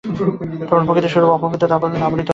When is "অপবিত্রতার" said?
1.29-1.77